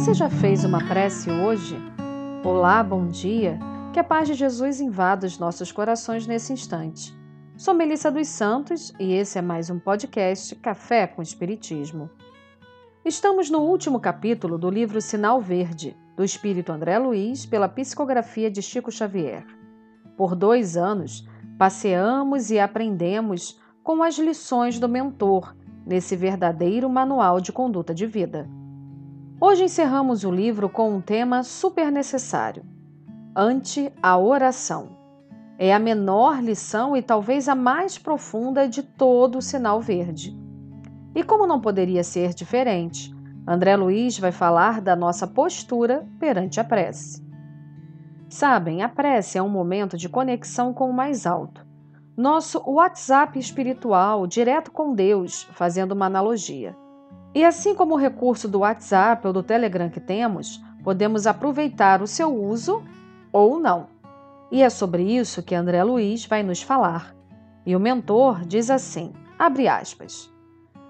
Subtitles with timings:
[0.00, 1.76] Você já fez uma prece hoje?
[2.42, 3.58] Olá, bom dia.
[3.92, 7.14] Que a paz de Jesus invada os nossos corações nesse instante.
[7.54, 12.08] Sou Melissa dos Santos e esse é mais um podcast Café com Espiritismo.
[13.04, 18.62] Estamos no último capítulo do livro Sinal Verde, do Espírito André Luiz, pela psicografia de
[18.62, 19.44] Chico Xavier.
[20.16, 21.28] Por dois anos,
[21.58, 28.48] passeamos e aprendemos com as lições do mentor nesse verdadeiro manual de conduta de vida.
[29.42, 32.62] Hoje encerramos o livro com um tema super necessário:
[33.34, 34.98] ante a oração.
[35.58, 40.38] É a menor lição e talvez a mais profunda de todo o sinal verde.
[41.14, 43.14] E como não poderia ser diferente,
[43.48, 47.26] André Luiz vai falar da nossa postura perante a prece.
[48.28, 51.66] Sabem, a prece é um momento de conexão com o mais alto.
[52.14, 56.76] Nosso WhatsApp espiritual, direto com Deus, fazendo uma analogia.
[57.34, 62.06] E assim como o recurso do WhatsApp ou do Telegram que temos, podemos aproveitar o
[62.06, 62.82] seu uso
[63.32, 63.86] ou não.
[64.50, 67.14] E é sobre isso que André Luiz vai nos falar.
[67.64, 70.28] E o mentor diz assim: abre aspas.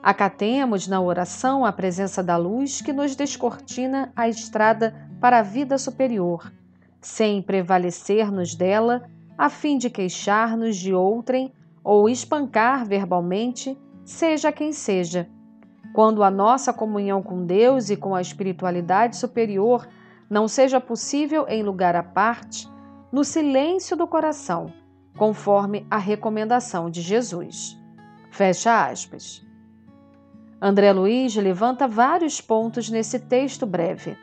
[0.00, 5.76] Acatemos na oração a presença da luz que nos descortina a estrada para a vida
[5.76, 6.52] superior,
[7.00, 15.28] sem prevalecer-nos dela, a fim de queixar-nos de outrem ou espancar verbalmente, seja quem seja
[15.92, 19.88] quando a nossa comunhão com Deus e com a espiritualidade superior
[20.28, 22.68] não seja possível em lugar à parte,
[23.10, 24.72] no silêncio do coração,
[25.16, 27.76] conforme a recomendação de Jesus.
[28.30, 29.44] Fecha aspas.
[30.60, 34.16] André Luiz levanta vários pontos nesse texto breve.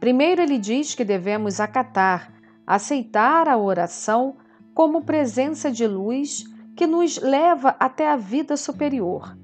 [0.00, 2.32] Primeiro, ele diz que devemos acatar,
[2.66, 4.36] aceitar a oração
[4.72, 6.44] como presença de luz
[6.76, 9.36] que nos leva até a vida superior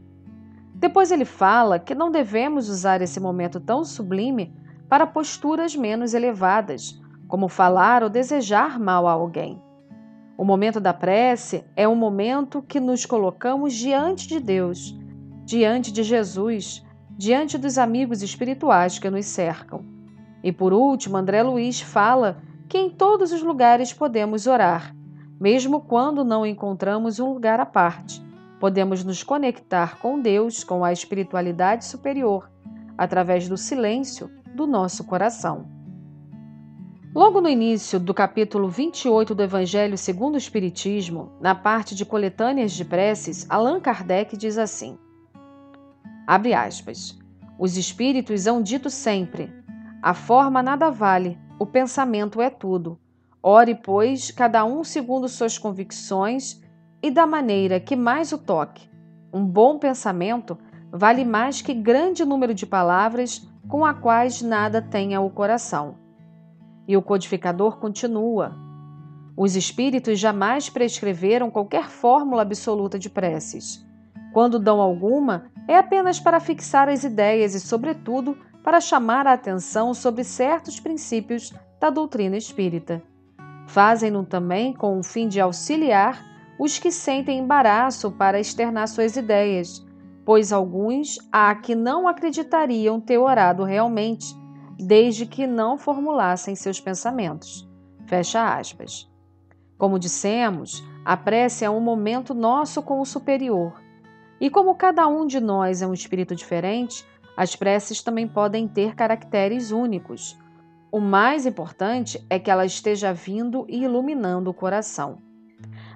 [0.74, 4.52] depois ele fala que não devemos usar esse momento tão sublime
[4.88, 9.62] para posturas menos elevadas, como falar ou desejar mal a alguém.
[10.36, 14.98] O momento da prece é um momento que nos colocamos diante de Deus,
[15.44, 16.84] diante de Jesus,
[17.16, 19.84] diante dos amigos espirituais que nos cercam.
[20.42, 24.94] E por último, André Luiz fala que em todos os lugares podemos orar,
[25.40, 28.23] mesmo quando não encontramos um lugar à parte
[28.64, 32.50] Podemos nos conectar com Deus, com a espiritualidade superior,
[32.96, 35.66] através do silêncio do nosso coração.
[37.14, 42.72] Logo no início do capítulo 28 do Evangelho segundo o Espiritismo, na parte de coletâneas
[42.72, 44.98] de preces, Allan Kardec diz assim:
[46.26, 47.18] Abre aspas.
[47.58, 49.52] Os espíritos hão dito sempre:
[50.00, 52.98] a forma nada vale, o pensamento é tudo.
[53.42, 56.63] Ore, pois, cada um segundo suas convicções
[57.04, 58.88] e da maneira que mais o toque.
[59.30, 60.56] Um bom pensamento
[60.90, 65.96] vale mais que grande número de palavras com a quais nada tenha o coração.
[66.88, 68.56] E o codificador continua:
[69.36, 73.86] Os espíritos jamais prescreveram qualquer fórmula absoluta de preces.
[74.32, 79.92] Quando dão alguma, é apenas para fixar as ideias e, sobretudo, para chamar a atenção
[79.92, 83.02] sobre certos princípios da doutrina espírita.
[83.66, 89.84] Fazem-no também com o fim de auxiliar os que sentem embaraço para externar suas ideias,
[90.24, 94.34] pois alguns há que não acreditariam ter orado realmente,
[94.78, 97.68] desde que não formulassem seus pensamentos.
[98.06, 99.10] Fecha aspas.
[99.76, 103.80] Como dissemos, a prece é um momento nosso com o superior.
[104.40, 107.04] E como cada um de nós é um espírito diferente,
[107.36, 110.38] as preces também podem ter caracteres únicos.
[110.90, 115.18] O mais importante é que ela esteja vindo e iluminando o coração.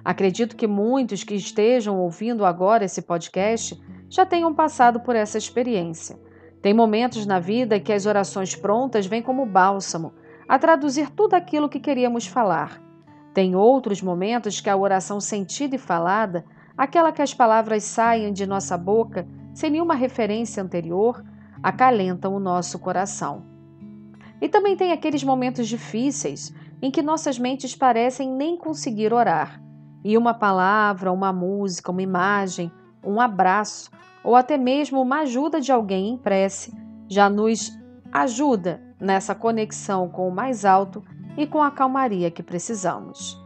[0.03, 3.79] Acredito que muitos que estejam ouvindo agora esse podcast
[4.09, 6.19] já tenham passado por essa experiência.
[6.61, 10.13] Tem momentos na vida que as orações prontas vêm como bálsamo,
[10.47, 12.81] a traduzir tudo aquilo que queríamos falar.
[13.33, 16.43] Tem outros momentos que a oração sentida e falada,
[16.77, 21.23] aquela que as palavras saem de nossa boca sem nenhuma referência anterior,
[21.61, 23.45] acalentam o nosso coração.
[24.41, 29.61] E também tem aqueles momentos difíceis em que nossas mentes parecem nem conseguir orar.
[30.03, 32.71] E uma palavra, uma música, uma imagem,
[33.03, 33.91] um abraço
[34.23, 36.73] ou até mesmo uma ajuda de alguém em prece
[37.07, 37.71] já nos
[38.11, 41.03] ajuda nessa conexão com o mais alto
[41.37, 43.37] e com a calmaria que precisamos.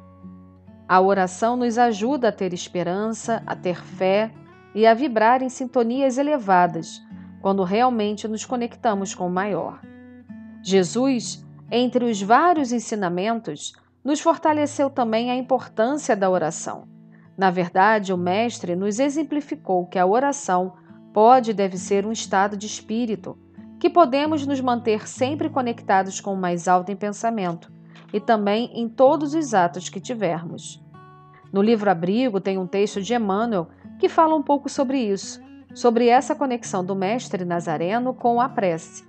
[0.88, 4.32] A oração nos ajuda a ter esperança, a ter fé
[4.76, 7.02] e a vibrar em sintonias elevadas
[7.42, 9.82] quando realmente nos conectamos com o maior.
[10.64, 13.74] Jesus, entre os vários ensinamentos,
[14.04, 16.88] nos fortaleceu também a importância da oração.
[17.38, 20.74] Na verdade, o Mestre nos exemplificou que a oração
[21.14, 23.38] pode e deve ser um estado de espírito,
[23.80, 27.72] que podemos nos manter sempre conectados com o mais alto em pensamento
[28.14, 30.84] e também em todos os atos que tivermos.
[31.52, 33.68] No livro Abrigo tem um texto de Emmanuel
[34.00, 35.42] que fala um pouco sobre isso,
[35.74, 39.06] sobre essa conexão do Mestre Nazareno com a prece.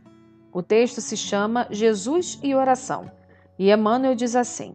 [0.52, 3.10] O texto se chama Jesus e Oração,
[3.58, 4.74] e Emmanuel diz assim: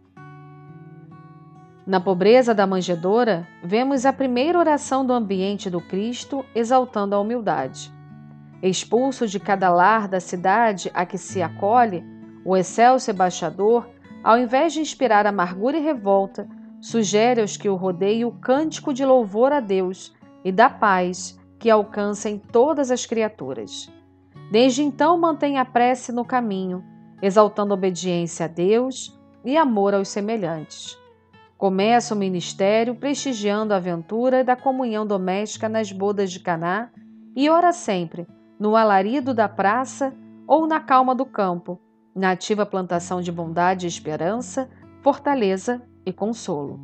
[1.90, 7.92] Na pobreza da manjedoura, vemos a primeira oração do ambiente do Cristo exaltando a humildade.
[8.62, 12.04] Expulso de cada lar da cidade a que se acolhe,
[12.44, 13.90] o excelso embaixador,
[14.22, 16.46] ao invés de inspirar amargura e revolta,
[16.80, 20.14] sugere aos que o rodeiam o cântico de louvor a Deus
[20.44, 23.92] e da paz que alcancem todas as criaturas.
[24.52, 26.84] Desde então mantém a prece no caminho,
[27.20, 29.12] exaltando obediência a Deus
[29.44, 30.99] e amor aos semelhantes.
[31.60, 36.88] Começa o ministério prestigiando a aventura da comunhão doméstica nas bodas de Caná
[37.36, 38.26] e ora sempre
[38.58, 40.10] no alarido da praça
[40.46, 41.78] ou na calma do campo,
[42.16, 44.70] na ativa plantação de bondade e esperança,
[45.02, 46.80] fortaleza e consolo.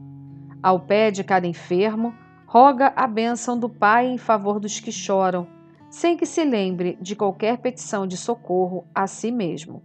[0.63, 2.13] Ao pé de cada enfermo,
[2.47, 5.47] roga a bênção do Pai em favor dos que choram,
[5.89, 9.83] sem que se lembre de qualquer petição de socorro a si mesmo.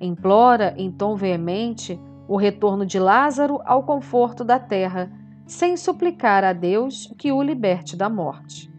[0.00, 5.10] Implora, em tom veemente, o retorno de Lázaro ao conforto da terra,
[5.46, 8.70] sem suplicar a Deus que o liberte da morte.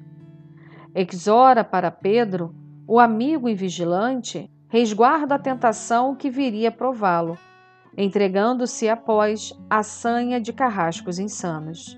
[0.94, 2.54] Exora para Pedro,
[2.88, 7.38] o amigo e vigilante, resguarda a tentação que viria prová-lo,
[7.96, 11.98] entregando-se após a sanha de carrascos insanos.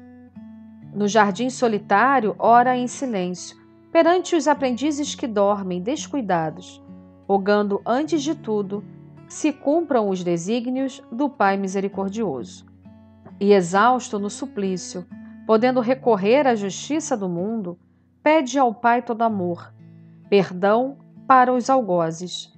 [0.93, 3.57] No jardim solitário, ora em silêncio,
[3.91, 6.83] perante os aprendizes que dormem descuidados,
[7.27, 8.83] rogando antes de tudo
[9.29, 12.65] se cumpram os desígnios do Pai misericordioso.
[13.39, 15.05] E exausto no suplício,
[15.45, 17.79] podendo recorrer à justiça do mundo,
[18.23, 19.71] pede ao Pai todo amor,
[20.29, 20.97] perdão
[21.27, 22.51] para os algozes,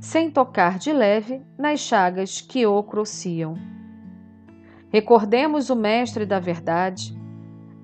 [0.00, 3.54] sem tocar de leve nas chagas que o crociam.
[4.90, 7.16] Recordemos o Mestre da Verdade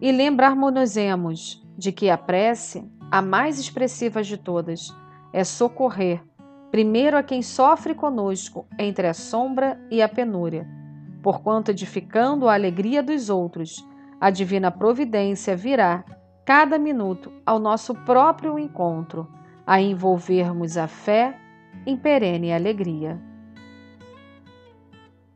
[0.00, 4.94] e lembrar-nos de que a prece, a mais expressiva de todas,
[5.32, 6.22] é socorrer,
[6.72, 10.66] primeiro a quem sofre conosco entre a sombra e a penúria,
[11.22, 13.86] porquanto edificando a alegria dos outros,
[14.18, 16.02] a divina providência virá
[16.46, 19.28] cada minuto ao nosso próprio encontro,
[19.66, 21.38] a envolvermos a fé
[21.84, 23.20] em perene alegria.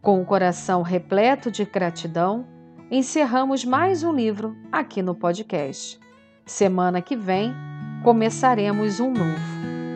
[0.00, 2.46] Com o coração repleto de gratidão,
[2.90, 6.00] encerramos mais um livro aqui no podcast.
[6.46, 7.52] Semana que vem
[8.02, 9.75] começaremos um novo.